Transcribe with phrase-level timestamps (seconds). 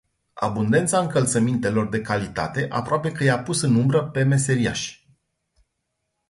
[0.33, 5.09] Abundența încălțămintelor de calitate aproape că i-a pus în umbră pe meserIași.